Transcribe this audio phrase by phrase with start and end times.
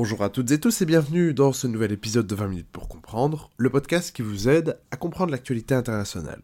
[0.00, 2.86] Bonjour à toutes et tous et bienvenue dans ce nouvel épisode de 20 minutes pour
[2.86, 6.40] comprendre, le podcast qui vous aide à comprendre l'actualité internationale.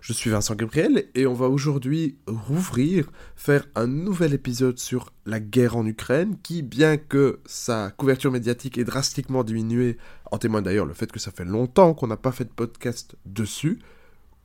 [0.00, 5.38] Je suis Vincent Gabriel et on va aujourd'hui rouvrir, faire un nouvel épisode sur la
[5.38, 9.98] guerre en Ukraine qui, bien que sa couverture médiatique ait drastiquement diminué,
[10.32, 13.16] en témoigne d'ailleurs le fait que ça fait longtemps qu'on n'a pas fait de podcast
[13.26, 13.80] dessus,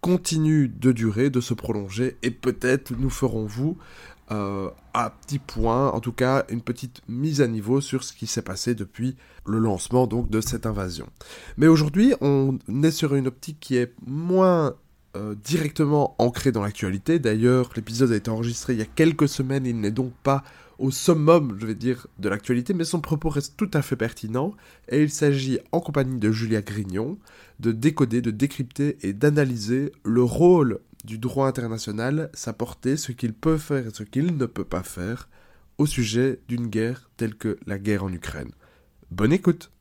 [0.02, 3.78] continue de durer, de se prolonger et peut-être nous ferons vous
[4.32, 8.28] euh, à petit point, en tout cas une petite mise à niveau sur ce qui
[8.28, 9.16] s'est passé depuis
[9.46, 11.08] le lancement donc de cette invasion.
[11.58, 14.76] Mais aujourd'hui, on est sur une optique qui est moins
[15.16, 17.18] euh, directement ancrée dans l'actualité.
[17.18, 20.44] D'ailleurs, l'épisode a été enregistré il y a quelques semaines, il n'est donc pas
[20.78, 24.54] au summum, je vais dire, de l'actualité, mais son propos reste tout à fait pertinent,
[24.88, 27.18] et il s'agit, en compagnie de Julia Grignon,
[27.60, 33.34] de décoder, de décrypter et d'analyser le rôle du droit international, sa portée, ce qu'il
[33.34, 35.30] peut faire et ce qu'il ne peut pas faire
[35.78, 38.52] au sujet d'une guerre telle que la guerre en Ukraine.
[39.12, 39.72] Bonne écoute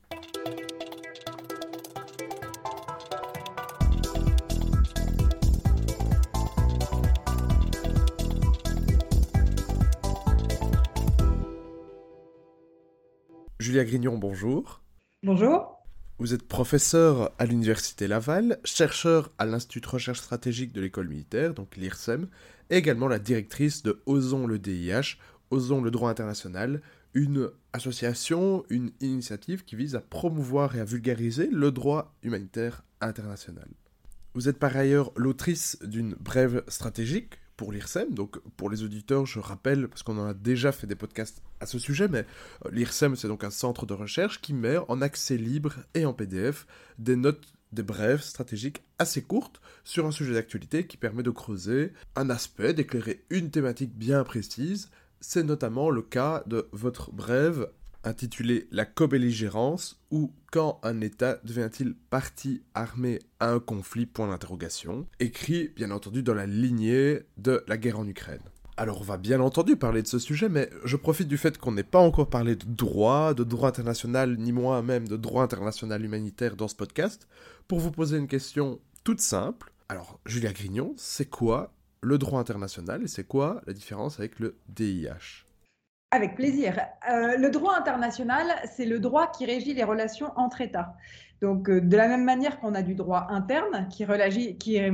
[13.59, 14.81] Julia Grignon, bonjour.
[15.21, 15.78] Bonjour.
[16.19, 21.53] Vous êtes professeur à l'Université Laval, chercheur à l'Institut de recherche stratégique de l'école militaire,
[21.53, 22.27] donc l'IRSEM,
[22.69, 25.17] et également la directrice de Osons le DIH,
[25.49, 26.81] Osons le droit international,
[27.13, 33.69] une association, une initiative qui vise à promouvoir et à vulgariser le droit humanitaire international.
[34.33, 38.13] Vous êtes par ailleurs l'autrice d'une brève stratégique pour l'IRSEM.
[38.13, 41.65] Donc pour les auditeurs, je rappelle, parce qu'on en a déjà fait des podcasts à
[41.65, 42.25] ce sujet, mais
[42.65, 46.13] euh, l'IRSEM, c'est donc un centre de recherche qui met en accès libre et en
[46.13, 46.65] PDF
[46.99, 51.91] des notes des brèves stratégiques assez courtes sur un sujet d'actualité qui permet de creuser
[52.15, 54.89] un aspect, d'éclairer une thématique bien précise.
[55.19, 57.69] C'est notamment le cas de votre brève
[58.03, 64.05] intitulé La co-belligérance ou Quand un État devient-il partie armée à un conflit?
[64.05, 68.41] Point d'interrogation, écrit bien entendu dans la lignée de la guerre en Ukraine.
[68.77, 71.73] Alors on va bien entendu parler de ce sujet, mais je profite du fait qu'on
[71.73, 76.55] n'ait pas encore parlé de droit, de droit international, ni moi-même de droit international humanitaire
[76.55, 77.27] dans ce podcast,
[77.67, 79.73] pour vous poser une question toute simple.
[79.89, 84.55] Alors, Julia Grignon, c'est quoi le droit international et c'est quoi la différence avec le
[84.69, 85.48] DIH
[86.11, 86.79] avec plaisir.
[87.09, 90.95] Euh, le droit international, c'est le droit qui régit les relations entre États.
[91.41, 94.05] Donc, euh, de la même manière qu'on a du droit interne qui,
[94.57, 94.91] qui euh,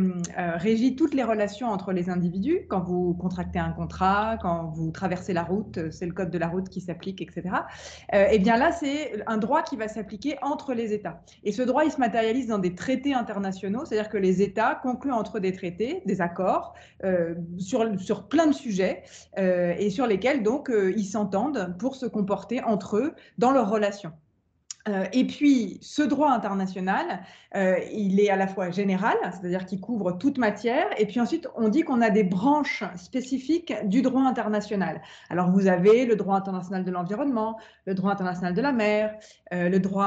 [0.56, 5.34] régit toutes les relations entre les individus, quand vous contractez un contrat, quand vous traversez
[5.34, 7.44] la route, euh, c'est le code de la route qui s'applique, etc.
[8.14, 11.22] eh bien là, c'est un droit qui va s'appliquer entre les États.
[11.44, 15.12] Et ce droit, il se matérialise dans des traités internationaux, c'est-à-dire que les États concluent
[15.12, 16.74] entre des traités, des accords,
[17.58, 19.04] sur, sur plein de sujets,
[19.38, 24.14] et sur lesquels, donc, ils s'entendent pour se comporter entre eux dans leurs relations.
[24.88, 27.24] Euh, et puis, ce droit international,
[27.56, 31.48] euh, il est à la fois général, c'est-à-dire qu'il couvre toute matière, et puis ensuite,
[31.56, 35.02] on dit qu'on a des branches spécifiques du droit international.
[35.32, 39.16] Alors, vous avez le droit international de l'environnement, le droit international de la mer,
[39.54, 40.06] euh, le droit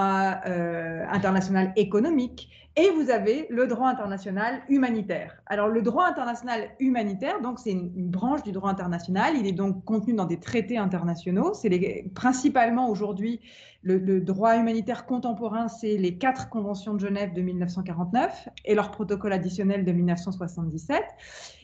[1.10, 5.42] international économique, et vous avez le droit international humanitaire.
[5.46, 9.34] Alors, le droit international humanitaire, donc, c'est une, branche du droit international.
[9.36, 11.54] Il est donc contenu dans des traités internationaux.
[11.54, 13.40] C'est principalement aujourd'hui
[13.82, 19.32] le, droit humanitaire contemporain, c'est les quatre conventions de Genève de 1949 et leur protocole
[19.32, 21.02] additionnel de 1977.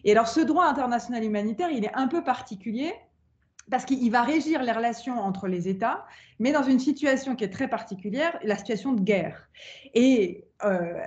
[0.04, 2.92] Et alors, ce droit international humanitaire, il est un peu particulier
[3.70, 6.04] parce qu'il va régir les relations entre les États,
[6.38, 9.48] mais dans une situation qui est très particulière, la situation de guerre.
[9.94, 11.00] Et euh,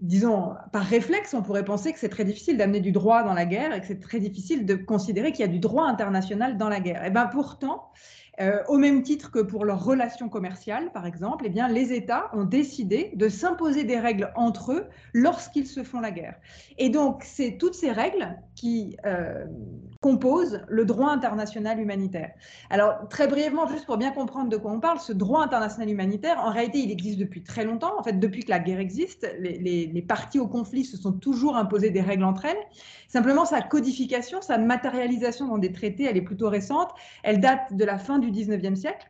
[0.00, 3.44] disons, par réflexe, on pourrait penser que c'est très difficile d'amener du droit dans la
[3.44, 6.68] guerre et que c'est très difficile de considérer qu'il y a du droit international dans
[6.68, 7.04] la guerre.
[7.04, 7.90] Et bien pourtant,
[8.40, 12.30] euh, au même titre que pour leurs relations commerciales, par exemple, eh bien, les États
[12.32, 16.36] ont décidé de s'imposer des règles entre eux lorsqu'ils se font la guerre.
[16.78, 19.44] Et donc, c'est toutes ces règles qui euh,
[20.00, 22.32] composent le droit international humanitaire.
[22.70, 26.38] Alors, très brièvement, juste pour bien comprendre de quoi on parle, ce droit international humanitaire,
[26.38, 27.98] en réalité, il existe depuis très longtemps.
[27.98, 31.56] En fait, depuis que la guerre existe, les, les parties au conflit se sont toujours
[31.56, 32.56] imposées des règles entre elles.
[33.08, 36.90] Simplement, sa codification, sa matérialisation dans des traités, elle est plutôt récente.
[37.22, 39.06] Elle date de la fin du 19e siècle.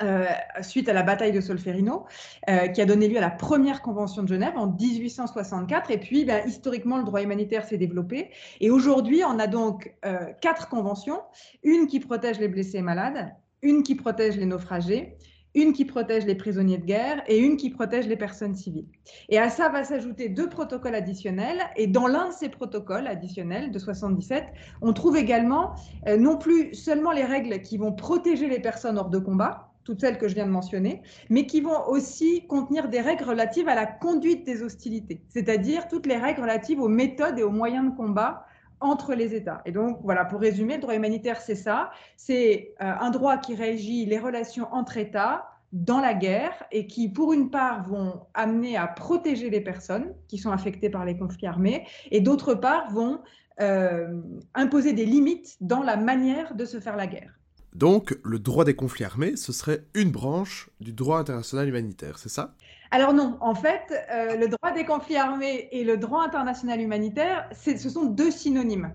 [0.00, 0.24] Euh,
[0.62, 2.06] suite à la bataille de Solferino,
[2.48, 5.90] euh, qui a donné lieu à la première convention de Genève en 1864.
[5.90, 8.30] Et puis, ben, historiquement, le droit humanitaire s'est développé.
[8.60, 11.20] Et aujourd'hui, on a donc euh, quatre conventions,
[11.62, 15.18] une qui protège les blessés et malades, une qui protège les naufragés,
[15.54, 18.86] une qui protège les prisonniers de guerre et une qui protège les personnes civiles.
[19.28, 21.60] Et à ça va s'ajouter deux protocoles additionnels.
[21.76, 24.44] Et dans l'un de ces protocoles additionnels de 77,
[24.80, 25.74] on trouve également
[26.18, 30.18] non plus seulement les règles qui vont protéger les personnes hors de combat, toutes celles
[30.18, 33.86] que je viens de mentionner, mais qui vont aussi contenir des règles relatives à la
[33.86, 38.46] conduite des hostilités, c'est-à-dire toutes les règles relatives aux méthodes et aux moyens de combat
[38.82, 39.62] entre les États.
[39.64, 41.90] Et donc, voilà, pour résumer, le droit humanitaire, c'est ça.
[42.16, 47.08] C'est euh, un droit qui régit les relations entre États dans la guerre et qui,
[47.08, 51.46] pour une part, vont amener à protéger les personnes qui sont affectées par les conflits
[51.46, 53.20] armés et d'autre part, vont
[53.60, 54.20] euh,
[54.54, 57.38] imposer des limites dans la manière de se faire la guerre.
[57.74, 62.28] Donc, le droit des conflits armés, ce serait une branche du droit international humanitaire, c'est
[62.28, 62.54] ça?
[62.90, 67.48] Alors non, en fait, euh, le droit des conflits armés et le droit international humanitaire,
[67.54, 68.92] ce sont deux synonymes.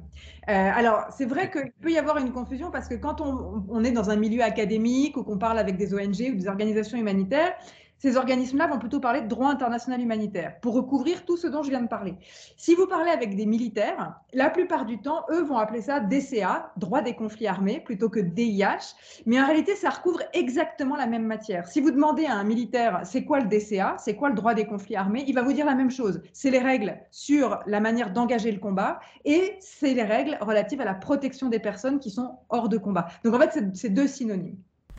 [0.49, 3.83] Euh, alors, c'est vrai qu'il peut y avoir une confusion parce que quand on, on
[3.83, 7.55] est dans un milieu académique ou qu'on parle avec des ONG ou des organisations humanitaires,
[7.99, 11.69] ces organismes-là vont plutôt parler de droit international humanitaire pour recouvrir tout ce dont je
[11.69, 12.15] viens de parler.
[12.55, 16.71] Si vous parlez avec des militaires, la plupart du temps, eux vont appeler ça DCA,
[16.77, 18.95] droit des conflits armés, plutôt que DIH,
[19.25, 21.67] mais en réalité, ça recouvre exactement la même matière.
[21.67, 24.65] Si vous demandez à un militaire, c'est quoi le DCA, c'est quoi le droit des
[24.65, 26.21] conflits armés, il va vous dire la même chose.
[26.33, 30.85] C'est les règles sur la manière d'engager le combat et c'est les règles relatives à
[30.85, 33.07] la protection des personnes qui sont hors de combat.
[33.23, 34.57] Donc en fait, c'est deux synonymes.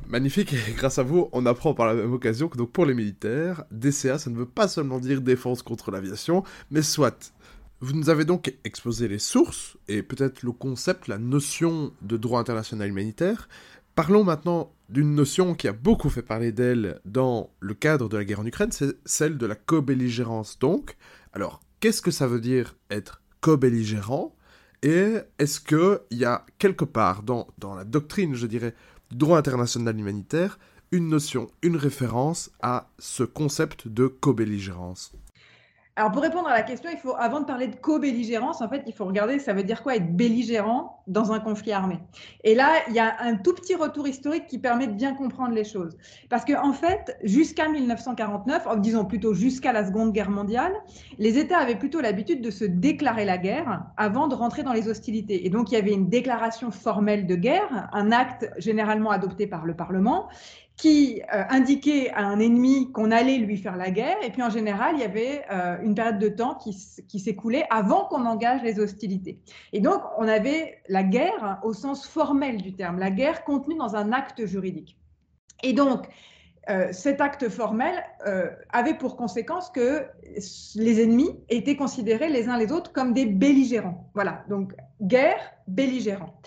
[0.08, 2.94] Magnifique, et grâce à vous, on apprend par la même occasion que donc pour les
[2.94, 7.34] militaires, DCA, ça ne veut pas seulement dire défense contre l'aviation, mais soit.
[7.81, 12.40] Vous nous avez donc exposé les sources, et peut-être le concept, la notion de droit
[12.40, 13.50] international humanitaire.
[13.94, 18.25] Parlons maintenant d'une notion qui a beaucoup fait parler d'elle dans le cadre de la
[18.25, 20.96] guerre en Ukraine, c'est celle de la co-belligérance donc.
[21.34, 24.34] Alors, qu'est-ce que ça veut dire être co-belligérant?
[24.82, 28.75] Et est-ce qu'il y a quelque part dans, dans la doctrine, je dirais,
[29.10, 30.58] droit international humanitaire
[30.90, 35.12] une notion, une référence à ce concept de co-belligérance
[35.98, 38.84] alors pour répondre à la question, il faut, avant de parler de co-belligérance, en fait,
[38.86, 41.98] il faut regarder ça veut dire quoi être belligérant dans un conflit armé?
[42.44, 45.54] Et là, il y a un tout petit retour historique qui permet de bien comprendre
[45.54, 45.96] les choses.
[46.28, 50.72] Parce que en fait, jusqu'à 1949, disons plutôt jusqu'à la Seconde Guerre mondiale,
[51.18, 54.88] les États avaient plutôt l'habitude de se déclarer la guerre avant de rentrer dans les
[54.88, 55.46] hostilités.
[55.46, 59.66] Et donc il y avait une déclaration formelle de guerre, un acte généralement adopté par
[59.66, 60.28] le Parlement,
[60.78, 64.16] qui euh, indiquait à un ennemi qu'on allait lui faire la guerre.
[64.22, 68.04] Et puis en général, il y avait euh, une période de temps qui, s'écoulait avant
[68.04, 69.40] qu'on engage les hostilités.
[69.72, 73.96] Et donc, on avait la guerre au sens formel du terme, la guerre contenue dans
[73.96, 74.96] un acte juridique.
[75.64, 76.06] Et donc,
[76.70, 77.94] euh, cet acte formel
[78.69, 80.04] avait pour conséquence que
[80.76, 84.10] les ennemis étaient considérés les uns les autres comme des belligérants.
[84.14, 86.38] Voilà, donc guerre, belligérant.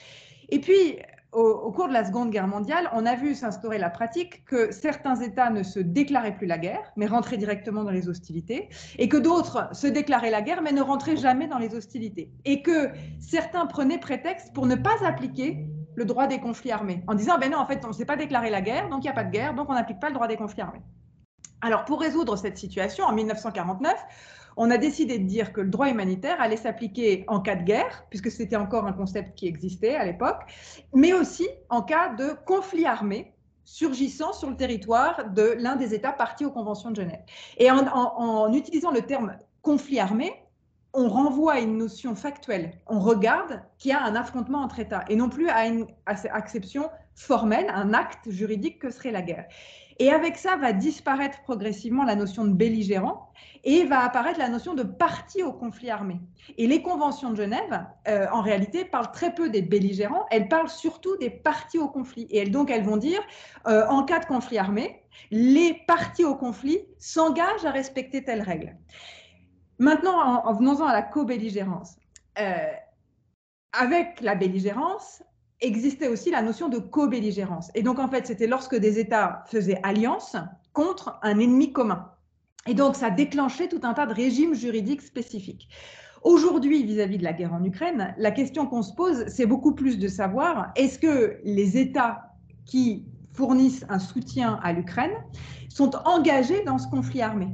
[0.50, 1.00] Et puis,
[1.32, 5.16] au, cours de la Seconde Guerre mondiale, on a vu s'instaurer la pratique que certains
[5.16, 9.18] États ne se déclaraient plus la guerre, mais rentraient directement dans les hostilités, et que
[9.18, 12.90] d'autres se déclaraient la guerre, mais ne rentraient jamais dans les hostilités, et que
[13.20, 17.52] certains prenaient prétexte pour ne pas appliquer le droit des conflits armés, en disant, ben
[17.52, 19.24] non, en fait, on ne s'est pas déclaré la guerre, donc il n'y a pas
[19.24, 20.82] de guerre, donc on n'applique pas le droit des conflits armés.
[21.62, 23.94] Alors, pour résoudre cette situation, en 1949,
[24.58, 28.06] on a décidé de dire que le droit humanitaire allait s'appliquer en cas de guerre,
[28.10, 30.42] puisque c'était encore un concept qui existait à l'époque,
[30.94, 33.34] mais aussi en cas de conflit armé
[33.64, 37.22] surgissant sur le territoire de l'un des États partis aux conventions de Genève.
[37.58, 40.34] Et en, utilisant le terme conflit armé,
[40.94, 42.74] on renvoie à une notion factuelle.
[42.88, 46.90] On regarde qu'il y a un affrontement entre États et non plus à une acception
[47.16, 49.46] formelle, un acte juridique que serait la guerre.
[50.02, 53.30] Et avec ça va disparaître progressivement la notion de belligérant
[53.64, 56.20] et va apparaître la notion de partie au conflit armé.
[56.58, 60.70] Et les conventions de Genève, euh, en réalité, parlent très peu des belligérants, elles parlent
[60.70, 62.26] surtout des parties au conflit.
[62.32, 63.22] Et donc, elles vont dire,
[63.68, 68.76] euh, en cas de conflit armé, les parties au conflit s'engagent à respecter telle règle.
[69.78, 71.98] Maintenant, en, venant-en à la co-belligérance.
[72.40, 72.72] Euh,
[73.80, 75.22] avec la belligérance,
[75.62, 77.70] existait aussi la notion de co-belligérance.
[77.76, 80.36] Et donc, en fait, c'était lorsque des États faisaient alliance
[80.74, 82.12] contre un ennemi commun.
[82.68, 85.68] Et donc, ça déclenchait tout un tas de régimes juridiques spécifiques.
[86.24, 89.98] Aujourd'hui, vis-à-vis de la guerre en Ukraine, la question qu'on se pose, c'est beaucoup plus
[89.98, 95.12] de savoir est-ce que les États qui fournissent un soutien à l'Ukraine
[95.70, 97.48] sont engagés dans ce conflit armé.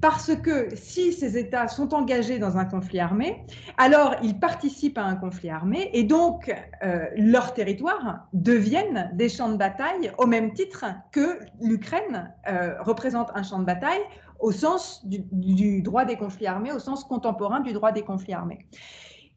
[0.00, 3.46] Parce que si ces États sont engagés dans un conflit armé,
[3.78, 9.50] alors ils participent à un conflit armé et donc euh, leurs territoires deviennent des champs
[9.50, 14.02] de bataille au même titre que l'Ukraine euh, représente un champ de bataille
[14.40, 18.66] au sens du, droit des conflits armés, au sens contemporain du droit des conflits armés.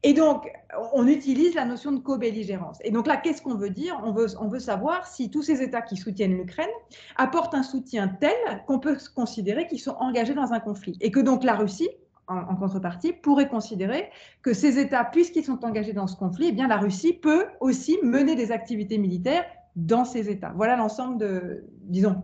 [0.02, 0.50] Et donc,
[0.92, 2.78] on utilise la notion de co-belligérance.
[2.84, 4.00] Et donc là, qu'est-ce qu'on veut dire?
[4.04, 6.68] On veut, on veut savoir si tous ces États qui soutiennent l'Ukraine
[7.16, 8.36] apportent un soutien tel
[8.66, 10.96] qu'on peut considérer qu'ils sont engagés dans un conflit.
[11.00, 11.88] Et que donc la Russie,
[12.28, 14.10] en, contrepartie, pourrait considérer
[14.42, 17.98] que ces États, puisqu'ils sont engagés dans ce conflit, eh bien la Russie peut aussi
[18.02, 19.44] mener des activités militaires
[19.76, 20.52] dans ces États.
[20.56, 22.22] Voilà l'ensemble de, disons,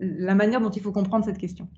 [0.00, 1.68] la manière dont il faut comprendre cette question.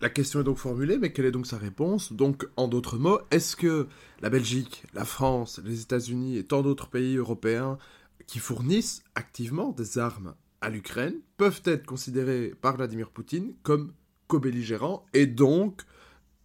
[0.00, 2.12] La question est donc formulée, mais quelle est donc sa réponse?
[2.12, 3.88] Donc, en d'autres mots, est-ce que
[4.20, 7.78] la Belgique, la France, les États-Unis et tant d'autres pays européens
[8.26, 13.92] qui fournissent activement des armes à l'Ukraine peuvent être considérés par Vladimir Poutine comme
[14.26, 15.82] co-belligérants et donc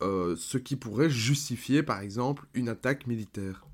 [0.01, 3.65] euh, ce qui pourrait justifier, par exemple, une attaque militaire?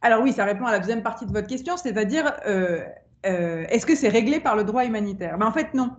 [0.00, 2.80] Alors oui, ça répond à la deuxième partie de votre question, c'est-à-dire euh,
[3.26, 5.38] euh, est-ce que c'est réglé par le droit humanitaire?
[5.38, 5.90] Ben, En fait, non.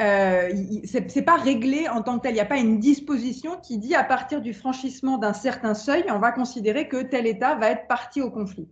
[0.00, 0.48] Euh,
[0.86, 2.32] c'est pas réglé en tant que tel.
[2.32, 6.04] Il n'y a pas une disposition qui dit à partir du franchissement d'un certain seuil,
[6.08, 8.66] on va considérer que tel État va être parti au conflit.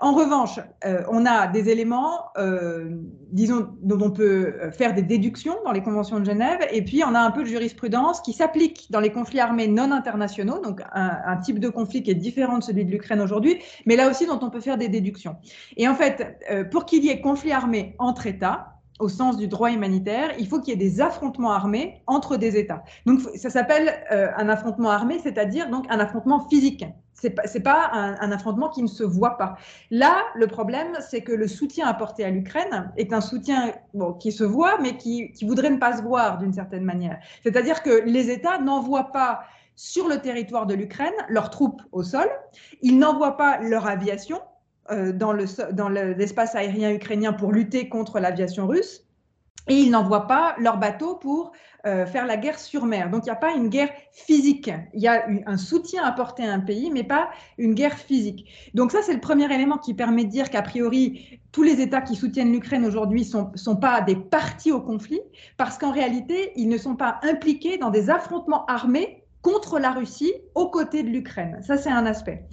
[0.00, 2.90] En revanche, euh, on a des éléments, euh,
[3.30, 7.14] disons, dont on peut faire des déductions dans les conventions de Genève, et puis on
[7.14, 11.18] a un peu de jurisprudence qui s'applique dans les conflits armés non internationaux, donc un,
[11.26, 14.26] un, type de conflit qui est différent de celui de l'Ukraine aujourd'hui, mais là aussi
[14.26, 15.36] dont on peut faire des déductions.
[15.78, 19.70] Et en fait, pour qu'il y ait conflit armé entre États, au sens du droit
[19.70, 22.82] humanitaire, il faut qu'il y ait des affrontements armés entre des États.
[23.04, 26.84] Donc ça s'appelle euh, un affrontement armé, c'est-à-dire donc un affrontement physique.
[27.12, 29.56] C'est pas, pas un, affrontement qui ne se voit pas.
[29.90, 33.72] Là, le problème, c'est que le soutien apporté à l'Ukraine est un soutien
[34.20, 37.18] qui se voit, mais qui, qui voudrait ne pas se voir d'une certaine manière.
[37.42, 39.40] C'est-à-dire que les États n'envoient pas
[39.76, 42.28] sur le territoire de l'Ukraine leurs troupes au sol,
[42.82, 44.40] ils n'envoient pas leur aviation,
[45.14, 49.02] dans l'espace le, aérien ukrainien pour lutter contre l'aviation russe.
[49.68, 51.52] Et ils n'envoient pas leurs bateaux pour
[51.86, 53.10] euh, faire la guerre sur mer.
[53.10, 54.70] Donc il n'y a pas une guerre physique.
[54.94, 58.46] Il y a un soutien apporté à un pays, mais pas une guerre physique.
[58.74, 62.00] Donc ça, c'est le premier élément qui permet de dire qu'a priori, tous les États
[62.00, 65.20] qui soutiennent l'Ukraine aujourd'hui ne sont, sont pas des partis au conflit,
[65.56, 70.32] parce qu'en réalité, ils ne sont pas impliqués dans des affrontements armés contre la Russie
[70.56, 71.60] aux côtés de l'Ukraine.
[71.62, 72.46] Ça, c'est un aspect.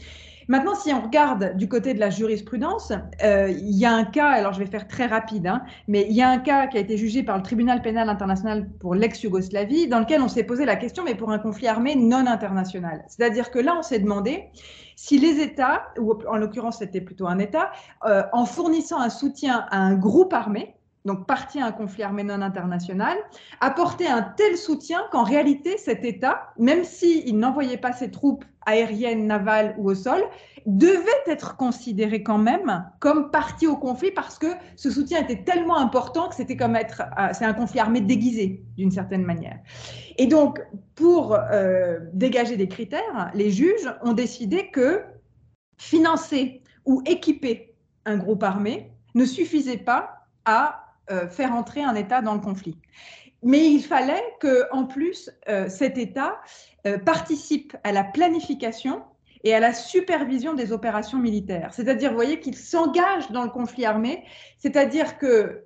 [0.47, 2.91] Maintenant, si on regarde du côté de la jurisprudence,
[3.23, 6.15] euh, il y a un cas, alors je vais faire très rapide, hein, mais il
[6.15, 9.87] y a un cas qui a été jugé par le tribunal pénal international pour l'ex-Yougoslavie,
[9.87, 13.03] dans lequel on s'est posé la question, mais pour un conflit armé non international.
[13.07, 14.49] C'est-à-dire que là, on s'est demandé
[14.95, 17.71] si les États, ou en l'occurrence c'était plutôt un État,
[18.05, 22.23] euh, en fournissant un soutien à un groupe armé, donc parti à un conflit armé
[22.23, 23.17] non international,
[23.59, 29.27] apportait un tel soutien qu'en réalité, cet État, même s'il n'envoyait pas ses troupes aériennes,
[29.27, 30.21] navales ou au sol,
[30.65, 35.77] devait être considéré quand même comme parti au conflit parce que ce soutien était tellement
[35.77, 39.59] important que c'était comme être, euh, c'est un conflit armé déguisé d'une certaine manière.
[40.17, 40.61] Et donc,
[40.95, 45.01] pour euh, dégager des critères, les juges ont décidé que
[45.77, 50.92] financer ou équiper un groupe armé ne suffisait pas à
[51.29, 52.77] faire entrer un État dans le conflit.
[53.43, 56.39] Mais il fallait que, en plus, euh, cet État
[56.87, 59.03] euh, participe à la planification
[59.43, 61.73] et à la supervision des opérations militaires.
[61.73, 64.23] C'est-à-dire, vous voyez, qu'il s'engage dans le conflit armé,
[64.57, 65.65] c'est-à-dire que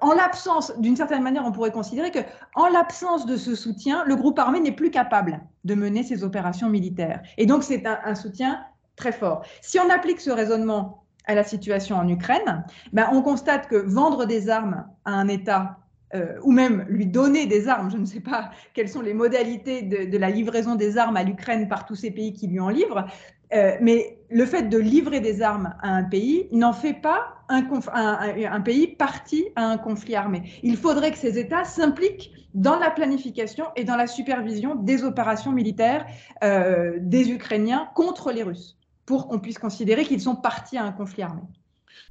[0.00, 2.18] en l'absence, d'une certaine manière, on pourrait considérer que,
[2.56, 6.68] en l'absence de ce soutien, le groupe armé n'est plus capable de mener ses opérations
[6.68, 7.22] militaires.
[7.38, 8.64] Et donc, c'est un, soutien
[8.96, 9.44] très fort.
[9.60, 14.26] Si on applique ce raisonnement à la situation en Ukraine, ben, on constate que vendre
[14.26, 15.78] des armes à un État
[16.14, 19.80] euh, ou même lui donner des armes, je ne sais pas quelles sont les modalités
[19.80, 23.06] de, la livraison des armes à l'Ukraine par tous ces pays qui lui en livrent,
[23.54, 28.60] euh, mais le fait de livrer des armes à un pays n'en fait pas un,
[28.60, 30.42] pays parti à un conflit armé.
[30.62, 35.52] Il faudrait que ces États s'impliquent dans la planification et dans la supervision des opérations
[35.52, 36.04] militaires
[36.44, 38.76] euh, des Ukrainiens contre les Russes
[39.12, 41.42] pour qu'on puisse considérer qu'ils sont partis à un conflit armé.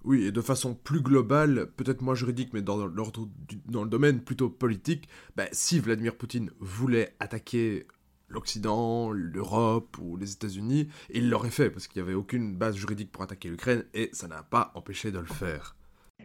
[0.03, 5.09] Oui, et de façon plus globale, peut-être moins juridique, mais dans, le domaine plutôt politique,
[5.35, 7.87] ben, si Vladimir Poutine voulait attaquer
[8.29, 13.11] l'Occident, l'Europe ou les États-Unis, il l'aurait fait, parce qu'il n'y avait aucune base juridique
[13.11, 15.75] pour attaquer l'Ukraine, et ça n'a pas empêché de le faire.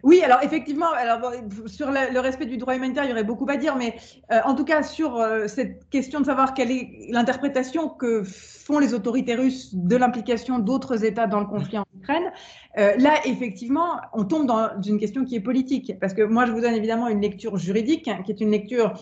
[0.03, 1.31] Oui, alors effectivement, alors,
[1.65, 3.95] sur le, respect du droit humanitaire, il y aurait beaucoup à dire, mais
[4.31, 8.79] euh, en tout cas sur euh, cette question de savoir quelle est l'interprétation que font
[8.79, 12.31] les autorités russes de l'implication d'autres États dans le conflit en Ukraine,
[12.77, 16.51] euh, là effectivement, on tombe dans une question qui est politique, parce que moi je
[16.51, 18.93] vous donne évidemment une lecture juridique, hein, qui est une lecture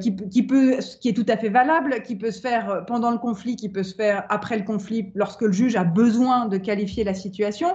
[0.00, 3.18] qui, qui, peut, qui est tout à fait valable, qui peut se faire pendant le
[3.18, 7.04] conflit, qui peut se faire après le conflit, lorsque le juge a besoin de qualifier
[7.04, 7.68] la situation.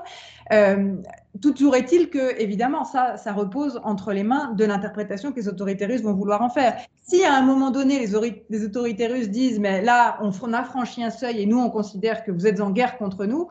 [0.52, 0.96] Euh,
[1.42, 5.86] toujours est-il que, évidemment, ça, ça repose entre les mains de l'interprétation que les autorités
[5.86, 6.78] russes vont vouloir en faire.
[7.04, 11.04] Si à un moment donné, les, les autorités russes disent, mais là, on, a franchi
[11.04, 13.48] un seuil et nous, on considère que vous êtes en guerre contre nous,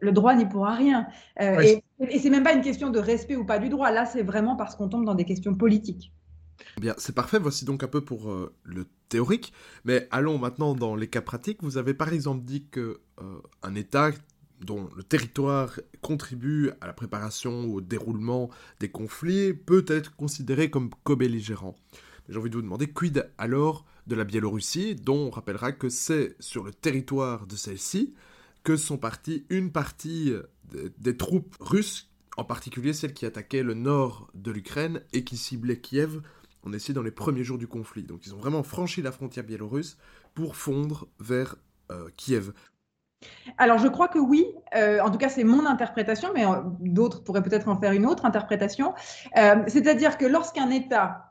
[0.00, 1.06] le droit n'y pourra rien.
[1.40, 3.90] Euh, et, et c'est même pas une question de respect ou pas du droit.
[3.90, 6.12] Là, c'est vraiment parce qu'on tombe dans des questions politiques.
[6.80, 7.38] Bien, c'est parfait.
[7.38, 9.52] Voici donc un peu pour euh, le théorique.
[9.84, 11.62] Mais allons maintenant dans les cas pratiques.
[11.62, 13.00] Vous avez par exemple dit que
[13.62, 14.10] un État
[14.60, 18.50] dont le territoire contribue à la préparation ou au déroulement
[18.80, 21.76] des conflits peut être considéré comme co-belligérant.
[22.28, 26.36] J'ai envie de vous demander, quid alors de la Biélorussie, dont on rappellera que c'est
[26.40, 28.14] sur le territoire de celle-ci
[28.64, 30.32] que sont parties une partie
[30.98, 35.80] des troupes russes, en particulier celles qui attaquaient le nord de l'Ukraine et qui ciblaient
[35.80, 36.20] Kiev,
[36.68, 38.02] on est dans les premiers jours du conflit.
[38.02, 39.96] Donc ils ont vraiment franchi la frontière biélorusse
[40.34, 41.56] pour fondre vers
[41.90, 42.52] euh, Kiev.
[43.56, 44.46] Alors, je crois que oui.
[44.76, 48.06] Euh, en tout cas, c'est mon interprétation, mais euh, d'autres pourraient peut-être en faire une
[48.06, 48.94] autre interprétation.
[49.34, 51.27] C'est-à-dire que lorsqu'un État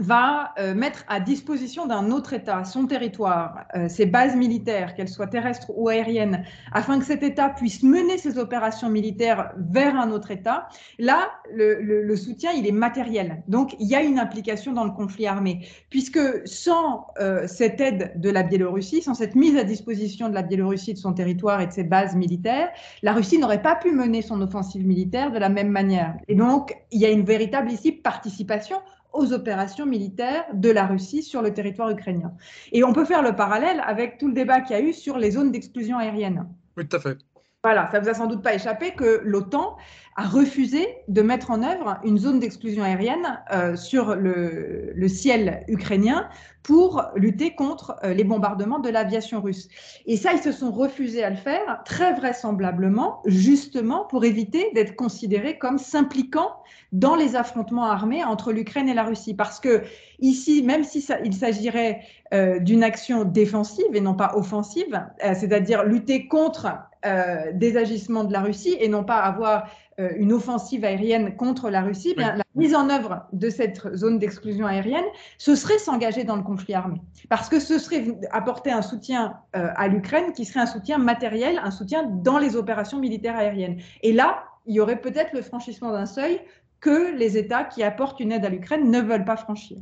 [0.00, 5.08] va euh, mettre à disposition d'un autre État son territoire, euh, ses bases militaires, qu'elles
[5.08, 10.10] soient terrestres ou aériennes, afin que cet État puisse mener ses opérations militaires vers un
[10.10, 13.42] autre État, là, le, soutien, il est matériel.
[13.46, 18.12] Donc, il y a une implication dans le conflit armé, puisque sans euh, cette aide
[18.16, 21.66] de la Biélorussie, sans cette mise à disposition de la Biélorussie de son territoire et
[21.66, 22.70] de ses bases militaires,
[23.02, 26.14] la Russie n'aurait pas pu mener son offensive militaire de la même manière.
[26.28, 28.76] Et donc, il y a une véritable ici participation
[29.12, 32.32] aux opérations militaires de la Russie sur le territoire ukrainien.
[32.72, 35.18] Et on peut faire le parallèle avec tout le débat qu'il y a eu sur
[35.18, 36.46] les zones d'exclusion aérienne.
[36.76, 37.18] Oui, tout à fait.
[37.62, 39.76] Voilà, ça vous a sans doute pas échappé que l'OTAN
[40.20, 45.64] a refusé de mettre en œuvre une zone d'exclusion aérienne euh, sur le, le, ciel
[45.66, 46.28] ukrainien
[46.62, 49.68] pour lutter contre euh, les bombardements de l'aviation russe.
[50.04, 54.94] Et ça, ils se sont refusés à le faire, très vraisemblablement, justement pour éviter d'être
[54.94, 56.50] considérés comme s'impliquant
[56.92, 59.32] dans les affrontements armés entre l'Ukraine et la Russie.
[59.32, 59.84] Parce que
[60.18, 62.02] ici, même s'il il s'agirait
[62.34, 66.66] euh, d'une action défensive et non pas offensive, c'est-à-dire lutter contre
[67.06, 69.66] euh, des agissements de la Russie et non pas avoir euh,
[69.98, 74.66] une offensive aérienne contre la Russie, bien, la mise en œuvre de cette zone d'exclusion
[74.66, 75.04] aérienne,
[75.36, 77.00] ce serait s'engager dans le conflit armé.
[77.28, 81.60] Parce que ce serait apporter un soutien euh, à l'Ukraine qui serait un soutien matériel,
[81.62, 83.78] un soutien dans les opérations militaires aériennes.
[84.02, 86.40] Et là, il y aurait peut-être le franchissement d'un seuil
[86.80, 89.78] que les États qui apportent une aide à l'Ukraine ne veulent pas franchir.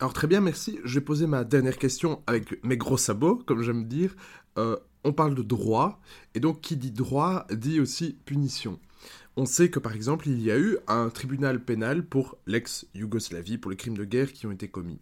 [0.00, 0.80] Alors très bien, merci.
[0.84, 4.16] Je vais poser ma dernière question avec mes gros sabots, comme j'aime dire
[5.04, 6.00] on parle de droit,
[6.34, 8.78] et donc qui dit droit dit aussi punition.
[9.36, 13.70] On sait que par exemple, il y a eu un tribunal pénal pour l'ex-Yougoslavie, pour
[13.70, 14.98] les crimes de guerre qui ont été commis.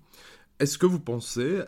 [0.61, 1.63] Est-ce que vous pensez,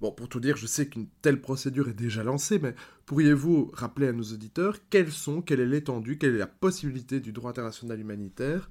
[0.00, 4.06] bon pour tout dire, je sais qu'une telle procédure est déjà lancée, mais pourriez-vous rappeler
[4.06, 7.98] à nos auditeurs quelles sont, quelle est l'étendue, quelle est la possibilité du droit international
[7.98, 8.70] humanitaire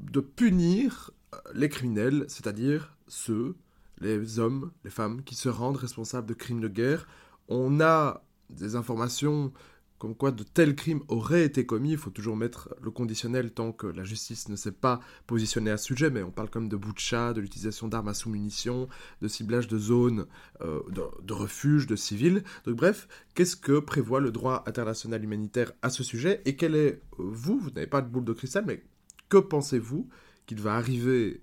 [0.00, 3.54] de punir euh, les criminels, c'est-à-dire ceux,
[4.00, 7.06] les hommes, les femmes qui se rendent responsables de crimes de guerre?
[7.48, 9.52] On a des informations
[9.98, 11.92] comme quoi de tels crimes auraient été commis.
[11.92, 15.76] Il faut toujours mettre le conditionnel tant que la justice ne s'est pas positionnée à
[15.76, 18.88] ce sujet, mais on parle de bout de chat, de l'utilisation d'armes à sous-munitions,
[19.20, 20.26] de ciblage de zones
[20.62, 22.42] euh, de, de, refuge, de civils.
[22.64, 26.40] Donc bref, qu'est-ce que prévoit le droit international humanitaire à ce sujet?
[26.44, 28.84] Et quel est, vous, vous n'avez pas de boule de cristal, mais
[29.28, 30.08] que pensez-vous
[30.46, 31.42] qu'il va arriver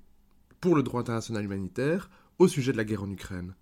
[0.61, 3.53] pour le droit international humanitaire au sujet de la guerre en Ukraine?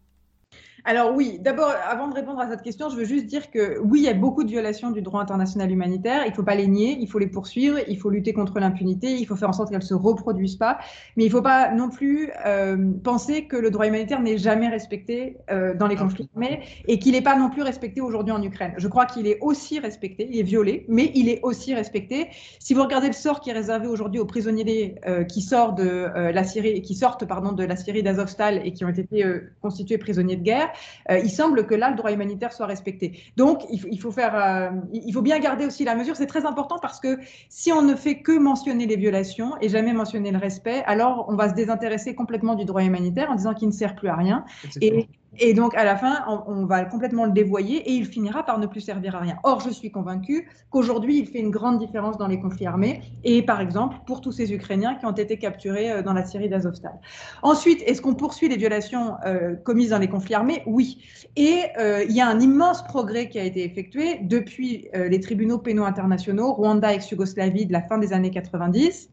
[0.85, 3.99] Alors oui, d'abord, avant de répondre à cette question, je veux juste dire que oui,
[3.99, 6.23] il y a beaucoup de violations du droit international humanitaire.
[6.25, 9.13] Il ne faut pas les nier, il faut les poursuivre, il faut lutter contre l'impunité,
[9.13, 10.79] il faut faire en sorte qu'elles ne se reproduisent pas.
[11.15, 14.67] Mais il ne faut pas non plus euh, penser que le droit humanitaire n'est jamais
[14.67, 18.43] respecté euh, dans les conflits armés et qu'il n'est pas non plus respecté aujourd'hui en
[18.43, 18.73] Ukraine.
[18.75, 22.27] Je crois qu'il est aussi respecté, il est violé, mais il est aussi respecté.
[22.59, 26.09] Si vous regardez le sort qui est réservé aujourd'hui aux prisonniers euh, qui sortent de
[26.13, 29.25] la Syrie, qui sortent pardon de la Syrie d'Azovstal et qui ont été
[29.61, 30.72] constitués prisonniers de guerre,
[31.09, 33.19] euh, il semble que là, le droit humanitaire soit respecté.
[33.37, 36.15] Donc, il, faut faire, euh, il faut bien garder aussi la mesure.
[36.15, 39.93] C'est très important parce que si on ne fait que mentionner les violations et jamais
[39.93, 43.67] mentionner le respect, alors on va se désintéresser complètement du droit humanitaire en disant qu'il
[43.67, 44.45] ne sert plus à rien.
[44.81, 45.07] Et,
[45.39, 48.67] et donc, à la fin, on, va complètement le dévoyer et il finira par ne
[48.67, 49.37] plus servir à rien.
[49.43, 53.41] Or, je suis convaincue qu'aujourd'hui, il fait une grande différence dans les conflits armés et,
[53.41, 56.93] par exemple, pour tous ces Ukrainiens qui ont été capturés euh, dans la Syrie d'Azovstal.
[57.41, 60.63] Ensuite, est-ce qu'on poursuit les violations euh, commises dans les conflits armés?
[60.65, 60.99] Oui.
[61.35, 65.57] Et euh, il y a un immense progrès qui a été effectué depuis les tribunaux
[65.57, 69.12] pénaux internationaux, Rwanda, ex-Yougoslavie, de la fin des années 90 euh,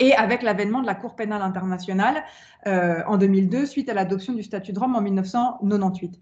[0.00, 2.22] et avec l'avènement de la Cour pénale internationale
[2.66, 6.18] euh, en 2002, suite à l'adoption du statut de Rome en 1998.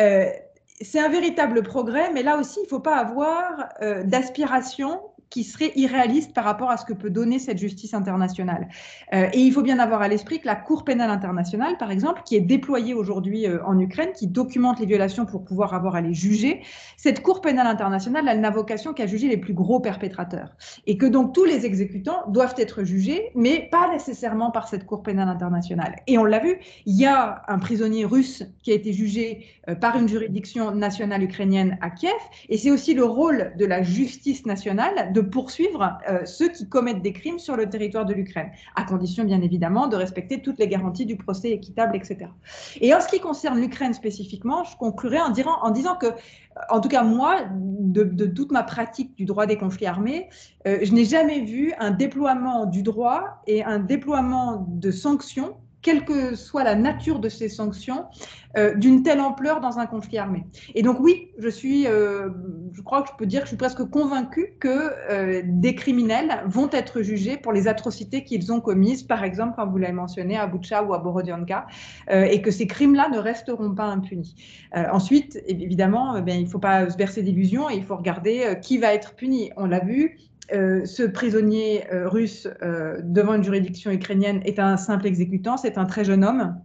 [0.00, 0.26] Euh,
[0.80, 3.68] c'est un véritable progrès, mais là aussi, il ne faut pas avoir
[4.04, 5.00] d'aspiration
[5.34, 8.68] qui serait irréaliste par rapport à ce que peut donner cette justice internationale.
[9.12, 12.22] Euh, et il faut bien avoir à l'esprit que la Cour pénale internationale, par exemple,
[12.24, 16.00] qui est déployée aujourd'hui euh, en Ukraine, qui documente les violations pour pouvoir avoir à
[16.02, 16.62] les juger,
[16.96, 20.50] cette Cour pénale internationale, elle n'a vocation qu'à juger les plus gros perpétrateurs.
[20.86, 25.02] Et que donc tous les exécutants doivent être jugés, mais pas nécessairement par cette Cour
[25.02, 25.96] pénale internationale.
[26.06, 29.74] Et on l'a vu, il y a un prisonnier russe qui a été jugé euh,
[29.74, 32.12] par une juridiction nationale ukrainienne à Kiev,
[32.48, 37.02] et c'est aussi le rôle de la justice nationale de poursuivre euh, ceux qui commettent
[37.02, 40.68] des crimes sur le territoire de l'Ukraine, à condition bien évidemment de respecter toutes les
[40.68, 42.30] garanties du procès équitable, etc.
[42.80, 45.32] Et en ce qui concerne l'Ukraine spécifiquement, je conclurai en,
[45.62, 46.06] en, disant que,
[46.70, 50.28] en tout cas moi, de, toute ma pratique du droit des conflits armés,
[50.66, 56.04] euh, je n'ai jamais vu un déploiement du droit et un déploiement de sanctions quelle
[56.04, 58.06] que soit la nature de ces sanctions,
[58.56, 60.44] euh, d'une telle ampleur dans un conflit armé.
[60.74, 62.30] Et donc oui, je suis, euh,
[62.72, 66.42] je crois que je peux dire que je suis presque convaincue que euh, des criminels
[66.46, 70.38] vont être jugés pour les atrocités qu'ils ont commises, par exemple, comme vous l'avez mentionné,
[70.38, 71.66] à Boucha ou à Borodyanka,
[72.10, 74.34] et que ces crimes-là ne resteront pas impunis.
[74.74, 78.78] ensuite, évidemment, ben, il ne faut pas se bercer d'illusions et il faut regarder qui
[78.78, 79.50] va être puni.
[79.56, 80.16] On l'a vu,
[80.52, 85.78] euh, ce prisonnier euh, russe euh, devant une juridiction ukrainienne est un simple exécutant, c'est
[85.78, 86.60] un très jeune homme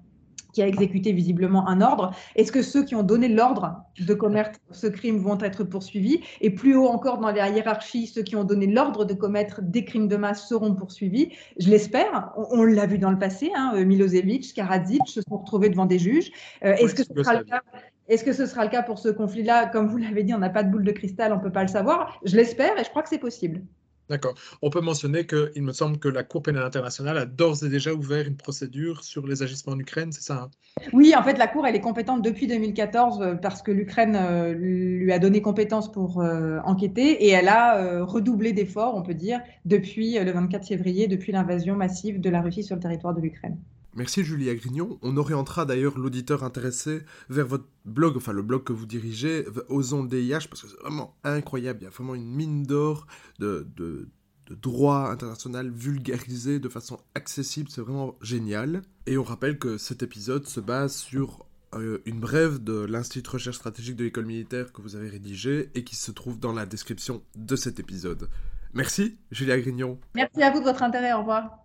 [0.52, 2.12] qui a exécuté visiblement un ordre.
[2.36, 6.22] Est-ce que ceux qui ont donné l'ordre de commettre ce crime vont être poursuivis?
[6.42, 9.86] Et plus haut encore dans la hiérarchie, ceux qui ont donné l'ordre de commettre des
[9.86, 12.32] crimes de masse seront poursuivis Je l'espère.
[12.36, 13.52] On, l'a vu dans le passé.
[13.56, 16.32] Hein, Milosevic, Karadzic se sont retrouvés devant des juges.
[16.62, 17.62] Est-ce que ce sera le cas
[18.10, 19.68] est-ce que ce sera le cas pour ce conflit-là?
[19.68, 21.62] Comme vous l'avez dit, on n'a pas de boule de cristal, on ne peut pas
[21.62, 22.20] le savoir.
[22.26, 23.62] Je l'espère et je crois que c'est possible.
[24.10, 24.34] D'accord.
[24.64, 27.94] On peut mentionner qu'il me semble que la Cour pénale internationale a d'ores et déjà
[27.94, 30.50] ouvert une procédure sur les agissements en Ukraine, c'est ça hein?
[30.94, 34.54] Oui, en fait, la Cour, elle est compétente depuis 2014 euh, parce que l'Ukraine euh,
[34.54, 39.42] lui a donné compétence pour euh, enquêter et elle a redoublé d'efforts, on peut dire,
[39.66, 43.60] depuis le 24 février, depuis l'invasion massive de la Russie sur le territoire de l'Ukraine.
[44.00, 44.98] Merci Julie Agrignon.
[45.02, 50.04] On orientera d'ailleurs l'auditeur intéressé vers votre blog, enfin le blog que vous dirigez, Osons
[50.04, 51.80] le DIH, parce que c'est vraiment incroyable.
[51.82, 53.08] Il y a vraiment une mine d'or
[53.40, 54.08] de, de,
[54.52, 57.70] droit international vulgarisé de façon accessible.
[57.70, 58.84] C'est vraiment génial.
[59.06, 63.30] Et on rappelle que cet épisode se base sur euh, une brève de l'Institut de
[63.34, 66.66] recherche stratégique de l'école militaire que vous avez rédigé et qui se trouve dans la
[66.66, 68.30] description de cet épisode.
[68.74, 70.00] Merci, Julie Agrignon.
[70.16, 71.12] Merci à vous de votre intérêt.
[71.12, 71.62] Au revoir.